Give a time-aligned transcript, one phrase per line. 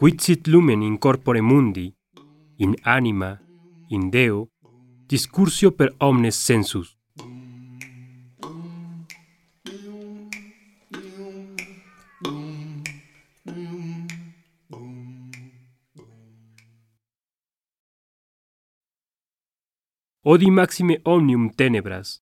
[0.00, 1.94] Quicit lumen in corpore mundi,
[2.56, 3.38] in anima,
[3.88, 4.48] in deo,
[5.06, 6.99] discursio per omnes sensus.
[20.22, 22.20] odi maxime omnium tenebras,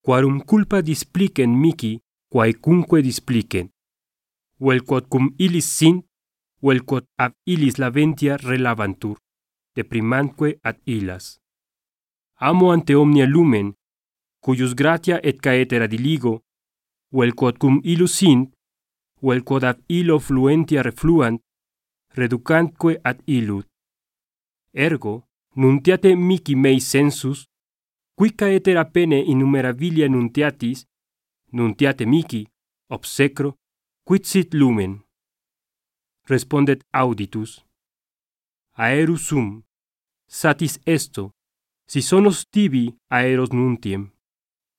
[0.00, 3.70] quarum culpa displicen mici, quaecunque displicen,
[4.58, 6.04] quod cum illis sint,
[6.60, 9.18] quod ab illis laventia relavantur,
[9.76, 11.38] deprimantque ad illas.
[12.36, 13.74] Amo ante omnia lumen,
[14.40, 16.40] cuius gratia et caetera diligo,
[17.12, 18.54] quod cum illus sint,
[19.20, 21.40] quod ab illo fluentia refluant,
[22.14, 23.66] reducantque ad illud.
[24.72, 25.24] Ergo,
[25.56, 27.46] nuntiate mici mei sensus,
[28.14, 30.86] quica etera pene innumerabilia nuntiatis,
[31.52, 32.46] nuntiate mici,
[32.88, 33.54] obsecro,
[34.04, 35.02] quid sit lumen?
[36.26, 37.64] Respondet auditus.
[38.72, 39.62] Aerus sum,
[40.26, 41.30] satis esto,
[41.86, 44.10] si sonos tibi aeros nuntiem.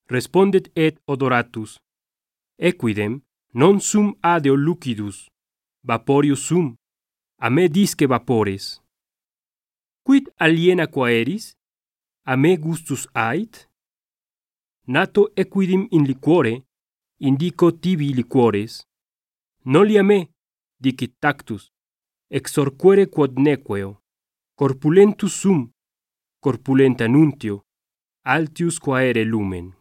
[0.09, 1.79] Respondet et odoratus.
[2.57, 3.21] Equidem,
[3.53, 5.27] non sum adeo lucidus,
[5.83, 6.75] vaporius sum,
[7.37, 8.84] a me disque vapores
[10.37, 11.55] aliena quaeris?
[12.27, 13.69] a me gustus ait,
[14.87, 16.65] nato equidim in liquore,
[17.19, 18.83] indico tibi liquores,
[19.63, 20.31] noli a me,
[20.79, 21.69] dicit tactus,
[22.29, 24.01] exorquere quod nequeo,
[24.55, 25.69] corpulentus sum,
[26.39, 27.61] corpulenta nuntio,
[28.23, 29.75] altius quaere lumen.